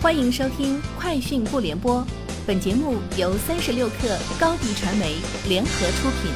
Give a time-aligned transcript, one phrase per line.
[0.00, 2.00] 欢迎收听《快讯不联播》，
[2.46, 5.16] 本节目由三十六克高低传媒
[5.48, 6.30] 联合出品。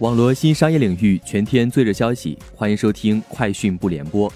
[0.00, 4.28] 网络新商业领域全天最热消息，欢迎收听《快讯不联播》。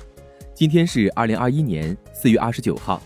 [0.55, 3.03] 今天是二零二一年四月二十九号。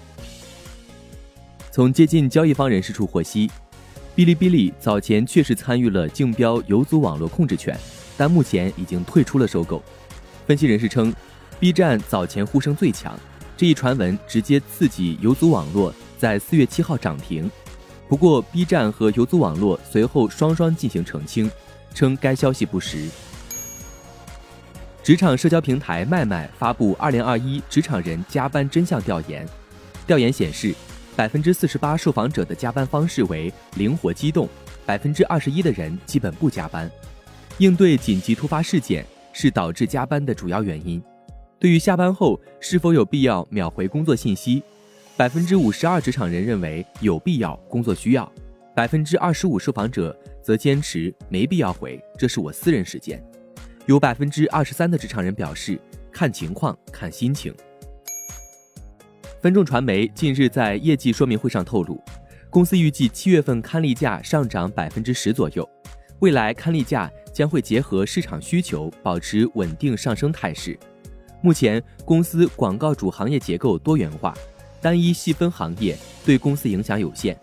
[1.73, 3.49] 从接近交易方人士处获悉，
[4.15, 7.75] 哔哩哔哩早前确实参与了竞标游族网络控制权，
[8.19, 9.83] 但目前已经退出了收购。
[10.47, 11.11] 分析人士称。
[11.65, 13.19] B 站早前呼声最强，
[13.57, 17.51] 这一传闻直接刺激游族网络在四月七号涨停。
[18.07, 21.51] 不过，B 站和游族网络随后双双进行澄清，
[21.95, 23.09] 称该消息不实。
[25.03, 29.49] 职场社交平台麦麦发布二零二一职场人加班真相调研，
[30.07, 30.75] 调研显示，
[31.17, 34.47] 百分之四十八受访者的加班方式为灵活机动，
[34.85, 36.91] 百分之二十一的人基本不加班。
[37.57, 41.03] 应对紧急突发事件是导致加班的主要原因。
[41.59, 44.63] 对于下班后是否有必要秒回工作信息，
[45.17, 48.31] 百分之五十二职场人认为有必要，工作需要；
[48.75, 53.23] 百分之二十五受访者则坚持没必要回，这是我私人时间。
[53.87, 55.79] 有百分之二十三的职场人表示
[56.11, 57.55] 看情况、看心情。
[59.41, 62.03] 分众传媒近日在业绩说明会上透露，
[62.51, 65.69] 公司预计七月份刊例价上涨百分之十左右，
[66.21, 70.79] 未来刊例价将会结合市场需求，保持稳定上升态势。
[71.45, 74.33] 目前公司广告主行业结构多元化，
[74.81, 77.39] 单一细分行业对公司影响有限。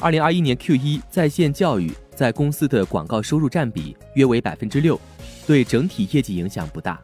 [0.00, 5.00] 二零二一年 Q 一在线教育在公司的广告收入占比约为百分之六，
[5.46, 7.00] 对整体业绩影响不大。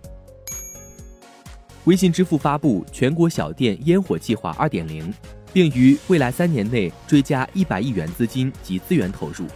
[1.84, 5.14] 微信支付发布全国小店烟火计划二点零，
[5.52, 9.46] 并于未来三年内追加一百亿元资金及资源投入，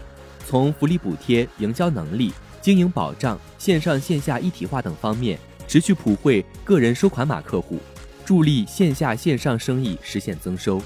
[0.46, 5.36] 从福利补贴、营销能力、经营保障、线上线下一体化等方面。
[5.70, 7.78] 持续普惠个人收款码客户，
[8.24, 10.82] 助力线下线上生意实现增收。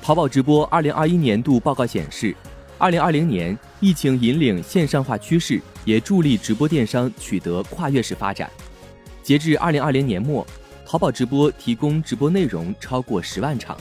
[0.00, 2.32] 淘宝直播二零二一年度报告显示，
[2.78, 8.48] 二零二零年疫情引领线上化趋势，也助力直播电商取得跨越式发展。
[9.24, 10.46] 截至二零二零年末，
[10.86, 13.76] 淘宝直播提供直播内容超过十万场，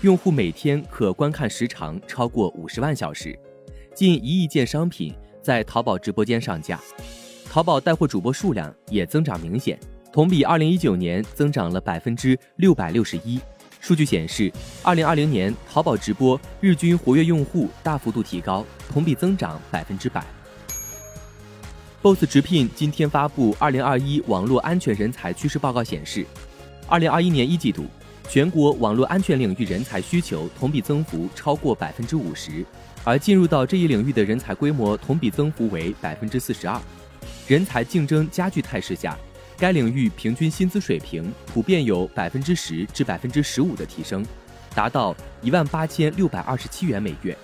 [0.00, 3.38] 用户每天可观看时长超过五十万小时，
[3.94, 6.80] 近一亿件商品在淘宝直播间上架。
[7.54, 9.78] 淘宝带货主播数量也增长明显，
[10.12, 13.38] 同比二零一九年增长了百分之六百六十一。
[13.78, 20.26] 数据显示，二零二零年淘宝直播日均活跃用户大幅度提高，同比增长百分之百。
[22.02, 26.26] Boss 直聘今天发布二零二一网络安全人才趋势报告显示，
[26.88, 27.84] 二零二一年一季度
[28.28, 32.66] 全国网络安全领域人才需求同比增幅超过百分之五十，
[33.04, 36.80] 而进入到这一领域的人才规模同比增幅为百分之四十二。
[37.46, 39.18] 人才竞争加剧态势下，
[39.58, 44.24] 该领域平均薪资水平普遍有百分之十至百分之十五的提升，
[44.74, 47.36] 达到一万八千六百二十七元每月，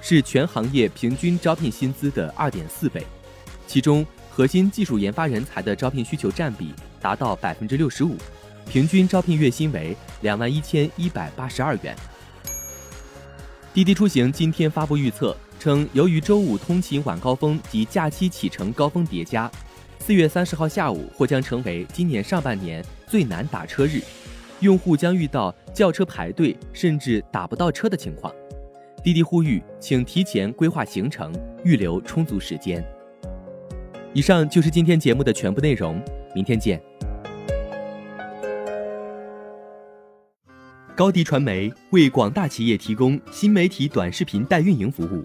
[0.00, 3.04] 是全行业平均招聘薪资的二点四倍。
[3.66, 8.16] 其中，核心技术研发人才的招聘需求占比达到百分之六十五，
[8.70, 11.96] 平均招聘月薪为两万一千一百八十二元。
[13.74, 15.36] 滴滴出行今天发布预测。
[15.58, 19.50] 称，由于周五通勤晚高峰及假期启程高峰叠加，
[19.98, 24.00] 四月三十号下午或将成为今年上半年最难打车日，
[24.60, 28.32] 用户将遇到叫车排队甚至打不到车的情况。
[29.02, 31.32] 滴滴呼吁，请提前规划行程，
[31.64, 32.84] 预留充足时间。
[34.12, 36.02] 以上就是今天节目的全部内容，
[36.34, 36.80] 明天见。
[40.96, 45.24] 高迪传媒为广大企业提供新媒体短视频代运营服务。